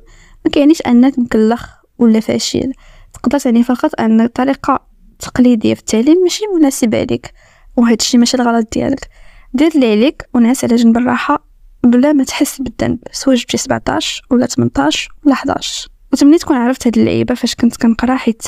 ما 0.46 0.52
كيعنيش 0.52 0.82
أنك 0.82 1.20
مكلخ 1.20 1.68
ولا 1.98 2.20
فاشل. 2.20 2.74
تقدر 3.14 3.40
تعني 3.40 3.64
فقط 3.64 3.92
أن 4.00 4.22
الطريقة 4.22 4.88
التقليدية 5.12 5.74
في 5.74 5.80
التعليم 5.80 6.18
ماشي 6.24 6.44
مناسبة 6.56 7.04
لك 7.04 7.34
وهذا 7.78 7.96
الشيء 8.00 8.20
ماشي 8.20 8.38
الغلط 8.38 8.74
ديالك. 8.74 9.10
دير 9.54 9.72
اللي 9.76 9.92
عليك 9.92 10.30
ونعس 10.34 10.64
على 10.64 10.76
جنب 10.76 10.98
الراحة 10.98 11.48
بلا 11.84 12.14
ما 12.14 12.24
تحس 12.24 12.62
بالذنب 12.62 13.00
سواء 13.12 13.36
جبتي 13.36 13.58
17 13.58 14.22
ولا 14.32 14.46
18 14.46 15.16
ولا 15.26 15.34
11 15.34 15.90
وتمنيت 16.14 16.38
كون 16.38 16.58
عرفت 16.58 16.88
هاد 16.88 16.98
اللعيبة 16.98 17.36
فاش 17.36 17.56
كنت 17.56 17.78
كنقرا 17.78 18.16
حيت 18.16 18.42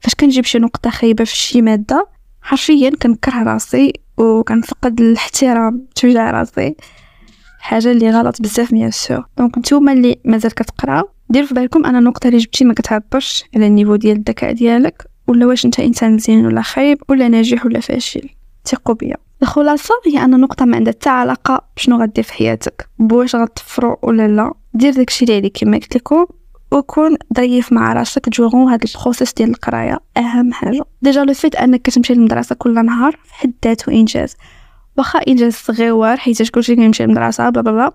فاش 0.00 0.14
كنجيب 0.20 0.44
شي 0.44 0.58
نقطة 0.58 0.90
خايبة 0.90 1.24
في 1.24 1.36
شي 1.36 1.62
مادة 1.62 2.08
حرفيا 2.42 2.90
كنكره 3.02 3.42
راسي 3.42 3.92
وكنفقد 4.18 5.00
الاحترام 5.00 5.86
تجاه 5.94 6.30
راسي. 6.30 6.74
حاجة 7.60 7.90
اللي 7.90 8.10
غلط 8.10 8.42
بزاف 8.42 8.72
bien 8.72 8.90
sûr. 8.90 9.24
donc 9.38 9.58
نتوما 9.58 9.92
اللي 9.92 10.20
مازال 10.24 10.54
كتقرا 10.54 11.02
ديروا 11.30 11.48
في 11.48 11.54
بالكم 11.54 11.86
ان 11.86 11.96
النقطة 11.96 12.26
اللي 12.26 12.38
جبتي 12.38 12.64
ما 12.64 12.74
كتعبرش 12.74 13.44
على 13.56 13.66
ال 13.66 13.70
niveau 13.70 13.96
ديال 13.96 14.16
الذكاء 14.16 14.52
ديالك 14.52 15.06
ولا 15.26 15.46
واش 15.46 15.64
أنت 15.64 15.80
إنسان 15.80 16.14
مزيان 16.14 16.46
ولا 16.46 16.62
خايب 16.62 16.98
ولا 17.08 17.28
ناجح 17.28 17.66
ولا 17.66 17.80
فاشل. 17.80 18.28
ثقوا 18.64 18.94
بيا. 18.94 19.16
الخلاصة 19.42 19.94
هي 20.06 20.24
أن 20.24 20.34
النقطة 20.34 20.64
ما 20.64 20.76
عندها 20.76 20.92
حتى 20.92 21.08
علاقة 21.08 21.64
بشنو 21.76 22.02
غدير 22.02 22.24
في 22.24 22.32
حياتك. 22.32 22.88
بواش 22.98 23.36
غتفرو 23.36 23.98
ولا 24.02 24.28
لا 24.28 24.52
دير 24.74 24.92
داكشي 24.92 25.24
اللي 25.24 25.36
عليك. 25.36 25.58
كما 25.58 25.76
قلت 25.76 25.96
لكم 25.96 26.26
وكون 26.72 27.16
ظريف 27.36 27.72
مع 27.72 27.92
راسك 27.92 28.28
durant 28.28 28.68
هاد 28.72 28.84
ال 28.84 28.90
process 28.90 29.32
ديال 29.32 29.50
القراية 29.50 29.98
أهم 30.16 30.52
حاجة. 30.52 30.82
déjà 31.02 31.24
le 31.24 31.34
fait 31.34 31.54
أنك 31.54 31.82
كتمشي 31.82 32.14
للمدرسة 32.14 32.54
كل 32.54 32.84
نهار 32.84 33.18
في 33.24 33.34
حد 33.34 33.52
ذاته 33.64 33.92
انجاز 33.92 34.36
واخا 34.98 35.18
إنجاز 35.18 35.52
صغير 35.52 36.16
حيت 36.16 36.50
كلشي 36.50 36.76
كيمشي 36.76 37.06
للمدرسة 37.06 37.50
bla 37.50 37.62
bla 37.62 37.92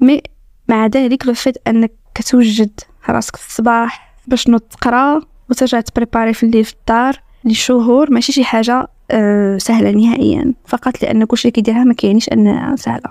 mais 0.00 0.22
مع 0.68 0.86
ذلك 0.86 1.26
le 1.26 1.34
fait 1.34 1.68
أنك 1.68 1.92
كتوجد 2.14 2.80
راسك 3.08 3.36
في 3.36 3.48
الصباح 3.48 4.14
باش 4.26 4.48
نوض 4.48 4.60
تقرا 4.60 5.20
وترجع 5.50 5.80
ت 5.80 5.86
préparer 5.86 6.34
في 6.34 6.42
الليل 6.42 6.64
في 6.64 6.72
الدار 6.72 7.20
لشهور 7.44 8.10
ماشي 8.10 8.32
شي 8.32 8.44
حاجة 8.44 8.88
أه 9.10 9.58
سهلة 9.58 9.90
نهائيا. 9.90 10.54
فقط 10.66 11.02
لأن 11.02 11.24
كلشي 11.24 11.50
كيديرها 11.50 11.84
ما 11.84 11.94
كيعنيش 11.94 12.28
أنها 12.28 12.76
سهلة. 12.76 13.10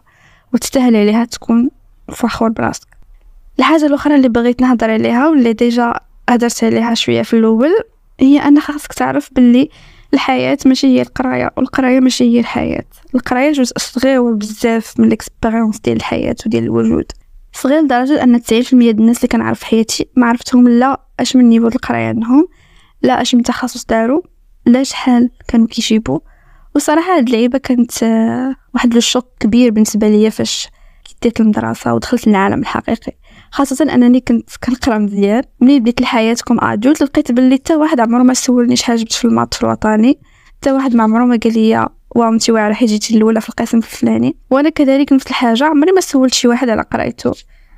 وتستاهل 0.53 0.95
عليها 0.95 1.25
تكون 1.25 1.69
فخور 2.12 2.50
براسك. 2.50 2.88
الحاجة 3.60 3.86
الأخرى 3.86 4.15
اللي 4.15 4.29
بغيت 4.29 4.62
نهضر 4.62 4.91
عليها 4.91 5.29
واللي 5.29 5.53
déjà 5.53 5.94
هدرت 6.29 6.63
عليها 6.63 6.93
شوية 6.93 7.22
في 7.22 7.34
الأول 7.34 7.72
هي 8.20 8.39
أن 8.39 8.60
خاصك 8.60 8.93
تعرف 8.93 9.29
باللي 9.34 9.70
الحياة 10.13 10.58
ماشي 10.65 10.88
هي 10.88 11.01
القراية 11.01 11.51
والقراية 11.58 12.00
ماشي 12.00 12.24
هي 12.24 12.39
الحياة. 12.39 12.86
القراية 13.15 13.51
جزء 13.51 13.77
صغير 13.77 14.31
بزاف 14.31 15.00
من 15.00 15.08
ال 15.08 15.14
expérience 15.14 15.80
ديال 15.79 15.98
الحياة 15.98 16.36
وديال 16.46 16.63
الوجود. 16.63 17.12
صغير 17.53 17.81
لدرجة 17.81 18.24
أن 18.24 18.39
90% 18.39 18.43
ديال 18.50 19.00
الناس 19.00 19.17
اللي 19.17 19.27
كنعرف 19.27 19.60
في 19.60 19.65
حياتي 19.65 20.08
ما 20.15 20.27
عرفتهم 20.27 20.67
لا 20.67 21.01
أش 21.20 21.36
من 21.36 21.50
niveau 21.50 21.68
القراية 21.67 22.08
عندهم 22.08 22.48
لا 23.01 23.22
أش 23.22 23.36
من 23.36 23.43
تخصص 23.43 23.86
داروا 23.86 24.22
لا 24.65 24.84
شحال 24.84 25.29
كانوا 25.48 25.67
كيجيبوا 25.67 26.20
وصراحة 26.75 27.17
هاد 27.17 27.27
اللعيبة 27.27 27.58
كانت 27.58 28.03
آه، 28.03 28.55
واحد 28.74 28.96
ال 28.96 29.01
choc 29.01 29.25
كبير 29.39 29.72
بالنسبة 29.72 30.08
ليا 30.08 30.29
فاش 30.29 30.70
كديت 31.22 31.39
المدرسة 31.39 31.93
ودخلت 31.93 32.27
العالم 32.27 32.60
الحقيقي. 32.60 33.13
خاصة 33.51 33.93
أنني 33.93 34.20
كنت 34.20 34.50
كنقرأ 34.63 34.98
مزيان. 34.98 35.43
ملي 35.62 35.79
بديت 35.79 36.01
الحياة 36.01 36.36
comme 36.48 36.63
adulte 36.63 37.03
لقيت 37.03 37.31
بلي 37.31 37.55
حتى 37.55 37.75
واحد 37.75 38.00
عمرو 38.00 38.24
ما 38.24 38.34
سولني 38.34 38.75
شحال 38.75 38.98
جبت 38.98 39.13
في 39.13 39.25
ال 39.25 39.30
maths 39.30 39.53
في 39.53 39.63
الوطني. 39.63 40.20
حتى 40.58 40.72
واحد 40.72 40.96
ما 40.96 41.03
عمرو 41.03 41.25
ما 41.25 41.39
قال 41.43 41.53
لي 41.53 41.89
واو 42.15 42.34
انت 42.34 42.50
واعرة 42.50 42.74
حيت 42.74 42.89
جيتي 42.89 43.17
الأولى 43.17 43.41
في 43.41 43.50
القسم 43.50 43.77
الفلاني. 43.77 44.36
وأنا 44.51 44.70
كذلك 44.70 45.13
نفس 45.13 45.27
الحاجة 45.27 45.63
عمري 45.63 45.91
ما 45.91 46.01
سولت 46.01 46.34
شي 46.34 46.48
واحد 46.48 46.70
على 46.70 46.81
قرايته. 46.81 47.31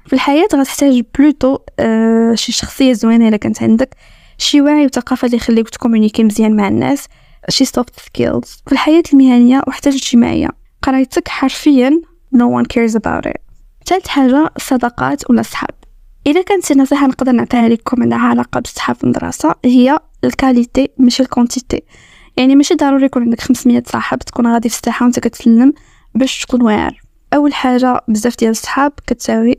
في 0.06 0.14
الحياة 0.14 0.48
غتحتاج 0.56 1.04
plutôt 1.20 1.58
آه 1.80 2.36
شي 2.36 2.52
شخصية 2.52 2.94
زوينة 2.94 3.28
إلا 3.28 3.38
كانت 3.38 3.64
عندك. 3.64 3.96
شي 4.38 4.62
وعي 4.62 4.86
وثقافة 4.86 5.26
اللي 5.26 5.38
يخليك 5.38 5.70
ت 5.70 5.74
communiquer 5.74 6.24
مزيان 6.24 6.56
مع 6.56 6.68
الناس. 6.68 7.08
شي 7.50 7.66
soft 7.66 8.00
skills 8.00 8.62
في 8.66 8.72
الحياة 8.72 9.04
المهنية 9.14 9.62
وحتى 9.68 9.90
الاجتماعيه 9.90 10.50
قرايتك 10.82 11.28
حرفيا 11.28 12.02
no 12.36 12.48
one 12.48 12.66
cares 12.66 12.96
about 12.96 13.26
it. 13.26 13.53
ثالث 13.86 14.08
حاجة 14.08 14.52
الصداقات 14.58 15.30
ولا 15.30 15.42
الصحاب 15.42 15.70
إذا 16.28 16.42
كانت 16.42 16.66
شي 16.66 16.74
نصيحة 16.74 17.08
نقدر 17.08 17.32
نعطيها 17.32 17.70
لكم 17.70 18.04
عندها 18.04 18.18
علاقة 18.18 18.60
بالصحاب 18.60 18.96
في 18.96 19.04
المدرسة 19.04 19.56
هي 19.66 20.00
ال 20.24 20.32
qualité 20.32 20.90
ماشي 20.98 21.24
ال 21.24 21.30
quantité. 21.30 21.84
يعني 22.38 22.56
ماشي 22.56 22.76
ضروري 22.76 23.06
يكون 23.06 23.24
عندك 23.24 23.42
500 23.42 23.84
صاحب 23.86 24.20
تكون 24.20 24.54
غادي 24.54 24.70
في 24.70 24.76
الساحة 24.76 25.04
وأنت 25.04 25.20
كتسلم 25.20 25.74
باش 26.16 26.46
تكون 26.46 26.62
واعر. 26.62 27.02
أول 27.34 27.54
حاجة 27.54 28.02
بزاف 28.08 28.38
ديال 28.38 28.52
الصحاب 28.52 28.92
كتساوي 29.08 29.56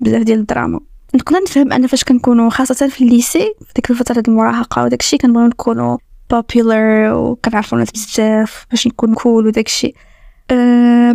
بزاف 0.00 0.22
ديال 0.22 0.38
الدراما. 0.38 0.80
نقدر 1.14 1.42
نفهم 1.42 1.72
أن 1.72 1.86
فاش 1.86 2.04
كنكونوا 2.04 2.50
خاصة 2.50 2.88
في 2.88 3.04
ال 3.04 3.12
lycée 3.12 3.54
في 3.66 3.72
ديك 3.74 3.90
الفترة 3.90 4.22
المراهقة 4.28 4.84
وداكشي 4.84 5.18
كنبغيو 5.18 5.46
نكونوا 5.46 5.98
popular 6.34 7.12
وكنعرفوا 7.12 7.78
ناس 7.78 7.90
بزاف 7.90 8.66
باش 8.70 8.86
نكون 8.86 9.14
cool 9.14 9.46
وداكشي 9.46 9.86
أه 9.86 10.13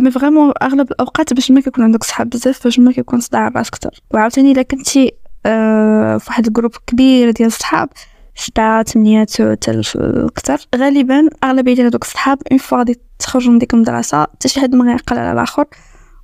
mais 0.02 0.10
vraiment 0.10 0.52
أغلب 0.62 0.90
الأوقات 0.90 1.32
باش 1.34 1.50
ما 1.50 1.60
كيكون 1.60 1.84
عندك 1.84 2.04
صحاب 2.04 2.30
بزاف 2.30 2.64
باش 2.64 2.78
ما 2.78 2.92
كيكون 2.92 3.20
صداع 3.20 3.48
راس 3.48 3.70
كتر 3.70 4.00
وعاوتاني 4.10 4.52
إلا 4.52 4.62
كنتي 4.62 5.12
أه 5.46 6.16
في 6.16 6.24
واحد 6.28 6.46
ال 6.46 6.50
groupe 6.50 6.72
كبير 6.86 7.30
ديال 7.30 7.46
الصحاب 7.46 7.88
سبعة 8.34 8.82
ثمانية 8.82 9.20
حتى 9.20 9.80
كتر 10.36 10.66
غالبا 10.76 11.28
أغلبية 11.44 11.74
ديال 11.74 11.86
هذوك 11.86 12.04
الصحاب 12.04 12.38
une 12.50 12.58
fois 12.58 12.78
غادي 12.78 13.00
تخرجوا 13.18 13.52
من 13.52 13.58
ديك 13.58 13.74
المدرسة 13.74 14.22
حتى 14.22 14.48
شي 14.48 14.60
حد 14.60 14.74
ما 14.74 14.84
غيعقل 14.84 15.18
على 15.18 15.32
الآخر 15.32 15.64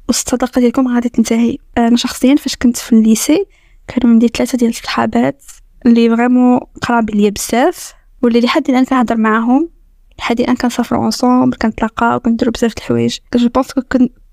والصداقة 0.09 0.61
ديالكم 0.61 0.95
غادي 0.95 1.09
تنتهي. 1.09 1.59
أنا 1.79 1.97
شخصيا 1.97 2.35
فاش 2.35 2.57
كنت 2.57 2.77
في 2.77 2.93
ال 2.93 3.02
lycée 3.02 3.47
كانوا 3.89 4.13
عندي 4.13 4.29
ثلاثة 4.29 4.59
ديال 4.59 4.71
الصحابات 4.71 5.43
اللي 5.87 6.17
vraiment 6.17 6.61
قراب 6.83 7.11
ليا 7.11 7.31
بزاف 7.31 7.95
واللي 8.23 8.41
لحد 8.41 8.71
الآن 8.71 8.85
كنهضر 8.85 9.17
معاهم. 9.17 9.76
لحد 10.19 10.41
الان 10.41 10.57
كنسافروا 10.57 11.05
ensemble 11.05 11.57
كنتلاقاو 11.57 12.21
كنديرو 12.21 12.53
بزاف 12.53 12.75
د 12.75 12.79
الحوايج. 12.79 13.19
je 13.37 13.49
pense 13.49 13.73
كون 13.73 13.85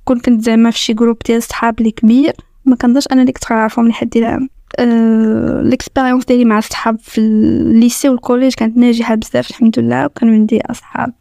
كنت 0.06 0.26
كنت 0.26 0.42
زعما 0.42 0.72
في 0.72 0.80
شي 0.80 0.94
groupe 0.94 1.18
ديال 1.26 1.38
الصحاب 1.38 1.80
اللي 1.80 1.92
كبير 1.92 2.34
ما 2.66 2.76
كنظنش 2.76 3.08
أنني 3.12 3.32
كنت 3.32 3.52
غنعرفهم 3.52 3.88
لحد 3.88 4.18
الآن. 4.18 4.50
أه 4.80 5.62
l'expérience 5.62 6.26
ديالي 6.26 6.46
مع 6.46 6.58
الصحاب 6.58 7.00
في 7.00 7.18
ال 7.18 7.33
lycée 7.33 8.10
وال 8.10 8.20
collège 8.20 8.54
كانت 8.54 8.78
ناجحة 8.78 9.16
بزاف 9.16 9.50
الحمد 9.50 9.80
لله 9.80 10.06
وكان 10.06 10.34
عندي 10.34 10.62
أصحاب 10.62 11.14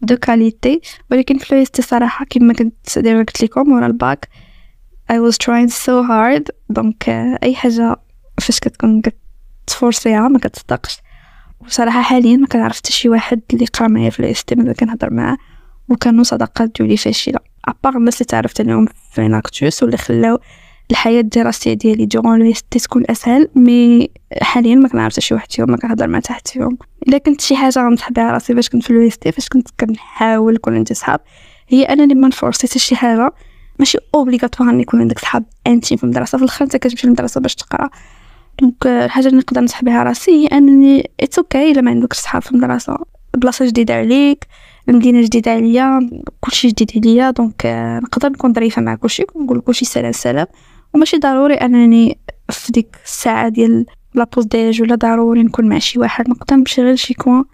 de 0.00 0.16
qualité 0.16 0.80
ولكن 1.10 1.38
في 1.38 1.52
l'EST 1.52 1.80
صراحة 1.80 2.26
كما 2.30 2.52
كنت 2.52 2.98
ديما 2.98 3.18
قلت 3.18 3.42
لكم 3.44 3.72
ورا 3.72 3.86
ال 3.86 3.97
bac 3.97 4.28
I 5.12 5.16
was 5.16 5.34
trying 5.34 5.70
so 5.70 6.02
hard. 6.08 6.44
donc 6.70 7.08
أي 7.42 7.54
حاجة 7.54 7.96
فاش 8.40 8.60
كتكون 8.60 9.02
كت 9.66 9.80
forcer 9.80 10.21
ها 10.21 10.28
ما 10.28 10.38
كتصدقش. 10.38 10.98
وصراحة 11.66 12.02
حاليا 12.02 12.36
ما 12.36 12.46
كنعرف 12.46 12.76
حتى 12.76 12.92
شي 12.92 13.08
واحد 13.08 13.40
اللي 13.52 13.66
قرا 13.66 13.88
معايا 13.88 14.10
في 14.10 14.20
l'EST 14.20 14.54
ملي 14.54 14.74
كنهضر 14.74 15.12
معاه 15.12 15.36
وكانوا 15.88 16.24
صداقات 16.24 16.70
ديالي 16.78 16.96
فاشلة. 16.96 17.38
à 17.64 17.70
part 17.70 17.96
الناس 17.96 18.14
اللي 18.14 18.24
تعرفت 18.24 18.60
عليهم 18.60 18.86
في 19.12 19.28
Enactus 19.28 19.82
واللي 19.82 19.96
خلاو 19.96 20.38
الحياة 20.90 21.20
الدراسية 21.20 21.72
ديالي 21.72 22.06
durant 22.06 22.50
l'EST 22.50 22.62
تكون 22.62 23.04
أسهل 23.10 23.48
mais 23.54 24.10
حاليا 24.42 24.74
ما 24.74 24.88
كنعرف 24.88 25.14
شي 25.14 25.34
واحد 25.34 25.52
فيهم 25.52 25.70
ما 25.70 25.76
كنهضر 25.76 26.06
مع 26.06 26.20
حتى 26.20 26.37
حد 26.37 26.48
فيهم. 26.48 26.78
إلا 27.08 27.18
كنت 27.18 27.40
شي 27.40 27.56
حاجة 27.56 27.78
غنصح 27.78 28.10
بها 28.10 28.32
راسي 28.32 28.54
فاش 28.54 28.68
كنت 28.68 28.82
في 28.82 28.90
اليو 28.90 29.10
فاش 29.10 29.48
كنت 29.48 29.68
كنحاول 29.80 30.54
يكون 30.54 30.74
عندي 30.76 30.94
صحاب 30.94 31.20
هي 31.68 31.82
أنني 31.84 32.14
ما 32.14 32.28
ن 32.28 32.33
forcer 32.33 32.66
حتى 32.66 32.78
شي 32.78 32.96
حاجة. 32.96 33.32
ماشي 33.78 33.98
obligatoire 34.14 34.70
ان 34.70 34.80
يكون 34.80 35.00
عندك 35.00 35.18
صحاب 35.18 35.44
intimes 35.66 35.98
في 35.98 36.04
المدرسة 36.04 36.38
في 36.38 36.44
الآخر 36.44 36.64
أنت 36.64 36.76
كتمشي 36.76 37.06
للمدرسة 37.06 37.40
باش 37.40 37.54
تقرأ. 37.54 37.90
donc 38.60 38.86
الحاجة 38.86 39.26
اللي 39.26 39.38
نقدر 39.38 39.60
نصح 39.60 39.84
بها 39.84 40.02
راسي 40.02 40.30
هي 40.30 40.46
انني 40.46 41.10
it's 41.20 41.38
okay 41.38 41.70
الا 41.70 41.80
ما 41.80 41.90
عندكش 41.90 42.16
صحاب 42.16 42.42
في 42.42 42.52
المدرسة 42.52 42.96
بلاصه 43.36 43.66
جديده 43.66 43.94
عليك 43.94 44.46
المدينة 44.88 45.22
جديده 45.22 45.50
عليا 45.50 46.10
كلشي 46.40 46.68
جديد 46.68 47.06
عليا 47.08 47.30
donc 47.30 47.66
نقدر 48.02 48.28
نكون 48.28 48.52
ظريفه 48.52 48.82
مع 48.82 48.94
كلشي 48.94 49.24
ونقول 49.34 49.60
كلشي 49.60 49.84
سلام 49.84 50.12
سلام 50.12 50.46
وماشي 50.94 51.16
ضروري 51.18 51.54
انني 51.54 52.18
في 52.50 52.72
ديك 52.72 52.96
الساعة 53.04 53.48
ديال 53.48 53.86
la 54.14 54.23
pause 54.23 54.44
déj 54.44 54.82
ولا 54.82 54.94
ضروري 54.94 55.42
نكون 55.42 55.68
مع 55.68 55.78
شي 55.78 55.98
واحد 55.98 56.28
نقدر 56.28 56.56
نمشي 56.56 56.82
غير 56.82 56.96
شي 56.96 57.14
coin 57.14 57.44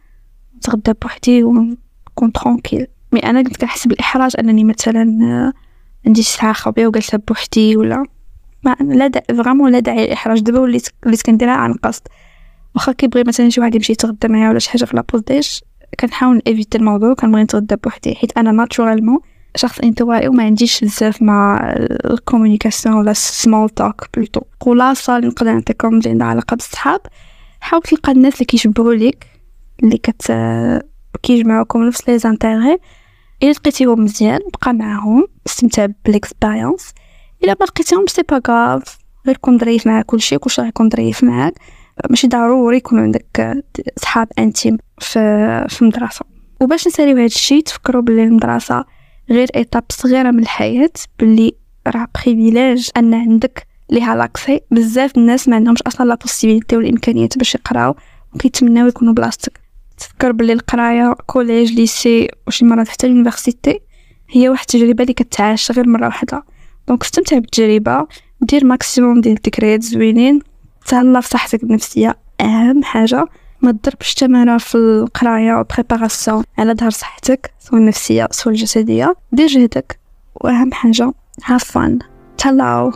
نتغدى 0.57 0.93
بوحدي 1.03 1.43
ونكون 1.43 2.33
tranquille 2.35 2.87
mais 3.13 3.21
أنا 3.21 3.43
كنت 3.43 3.57
كنحس 3.57 3.87
بالاحراج 3.87 4.33
انني 4.39 4.65
مثلا 4.65 5.53
عندي 6.07 6.23
شي 6.23 6.39
ساعه 6.39 6.53
خاويه 6.53 6.87
وجالسه 6.87 7.19
بوحدي 7.29 7.77
ولا 7.77 8.05
mais 8.65 8.77
là 8.81 9.11
vraiment 9.37 9.73
لا 9.73 9.79
داعي 9.79 10.07
للاحراج 10.07 10.41
دابا 10.41 10.59
وليت 10.61 10.89
وليت 11.07 11.23
كنديرها 11.23 11.53
عن 11.53 11.73
قصد. 11.73 12.03
واخا 12.75 12.93
كيبغي 12.93 13.25
مثلا 13.27 13.49
شي 13.49 13.61
واحد 13.61 13.75
يمشي 13.75 13.93
يتغدى 13.93 14.29
معايا 14.29 14.49
ولا 14.51 14.59
شي 14.59 14.71
حاجة 14.71 14.85
في 14.85 14.97
la 14.97 15.04
pause 15.04 15.21
déj 15.21 15.65
كنحاول 16.01 16.43
éviter 16.47 16.79
الموضوع. 16.79 17.15
كنبغي 17.15 17.43
نتغدى 17.43 17.77
بوحدي 17.77 18.15
حيت 18.15 18.39
أنا 18.39 18.53
naturellement 18.53 19.19
شخص 19.57 19.79
انطوائي 19.79 20.29
وما 20.29 20.43
عنديش 20.45 20.85
بزاف 20.85 21.23
مع 21.23 21.73
ال 22.05 22.11
communication 22.11 22.95
ولا 22.95 23.13
small 23.13 23.69
talk 23.69 24.07
plutôt 24.17 24.41
خلاصة 24.61 25.17
اللي 25.17 25.29
نقدر 25.29 25.53
نعطيكم 25.53 25.89
اللي 25.99 26.11
عندها 26.11 26.27
علاقه 26.27 26.55
بالصحاب 26.55 27.01
حاول 27.61 27.83
تلقى 27.83 28.13
الناس 28.13 28.35
اللي 28.35 28.45
كيشبهوا 28.45 28.95
ليك 28.95 29.27
اللي 29.83 29.99
كت 29.99 30.33
كيجمعوكم 31.23 31.83
نفس 31.83 32.09
les 32.09 32.19
intérêts 32.19 32.79
الا 33.43 33.51
لقيتيهم 33.51 34.05
مزيان 34.05 34.41
بقى 34.63 34.73
معاهم 34.73 35.27
استمتع 35.47 35.87
بال 36.05 36.19
expérience 36.19 36.93
إلا 37.45 37.57
ما 37.61 37.67
لقيتيهم 37.67 38.07
c'est 38.07 38.23
pas 38.23 38.41
grave. 38.49 38.99
غير 39.27 39.37
كون 39.37 39.59
ظريف 39.59 39.87
مع 39.87 40.03
كلشي 40.03 40.39
كلشي 40.39 40.63
غيكون 40.63 40.91
ظريف 40.91 41.25
معاك. 41.25 41.55
ماشي 42.11 42.29
ضروري 42.29 42.77
يكون 42.77 42.99
عندك 42.99 43.63
صحاب 43.97 44.29
intimes 44.39 44.79
في 44.99 45.67
في 45.69 45.83
المدرسة. 45.83 46.25
وباش 46.61 46.87
نساليو 46.87 47.17
هذا 47.17 47.25
الشيء 47.25 47.63
تفكروا 47.63 48.03
بلي 48.03 48.25
المدرسة 48.25 48.85
غير 49.31 49.49
étape 49.57 49.85
صغيرة 49.93 50.31
من 50.31 50.39
الحياة 50.39 50.91
باللي 51.19 51.53
راه 51.87 52.09
privilège 52.15 52.91
أن 52.97 53.15
عندك 53.15 53.67
ليها 53.91 54.17
l'accès. 54.17 54.61
بزاف 54.71 55.17
الناس 55.17 55.49
ما 55.49 55.57
عندهمش 55.57 55.83
أصلا 55.83 56.07
la 56.07 56.15
possibilité 56.15 56.77
والامكانيات 56.77 57.39
باش 57.39 57.55
يقراو. 57.55 57.95
وكيتمناو 58.35 58.87
يكونوا 58.87 59.15
بلاصتك. 59.15 59.61
تفكر 59.99 60.33
بلي 60.33 60.53
القراية 60.53 61.15
collège 61.27 61.73
lycée 61.73 62.29
وشي 62.47 62.65
مرات 62.65 62.89
حتى 62.89 63.07
ال 63.07 63.13
université 63.13 63.81
هي 64.31 64.49
واحد 64.49 64.61
التجربة 64.61 65.03
اللي 65.03 65.15
كتعاش 65.15 65.73
غير 65.73 65.89
مرة 65.89 66.07
واحدة 66.07 66.43
donc 66.91 67.03
استمتع 67.03 67.39
بالتجربة 67.39 68.07
دير 68.41 68.65
maximum 68.65 69.21
ديال 69.21 69.37
الذكريات 69.37 69.83
زوينين 69.83 70.41
تهلا 70.87 71.21
في 71.21 71.29
صحتك 71.29 71.63
النفسية 71.63 72.17
أهم 72.41 72.83
حاجة 72.83 73.27
ما 73.63 73.73
تضربش 73.73 74.15
تمارا 74.15 74.59
في 74.59 74.75
القراية 74.75 75.55
وال 75.55 75.69
préparation 75.69 76.45
على 76.59 76.75
ظهر 76.75 76.91
صحتك 76.91 77.51
سواء 77.59 77.81
النفسية 77.81 78.29
سواء 78.31 78.55
الجسدية 78.55 79.15
دير 79.33 79.47
جهدك 79.47 79.99
وأهم 80.35 80.73
حاجة 80.73 81.13
have 81.45 81.65
fun 81.65 81.99
تهلاو 82.39 82.93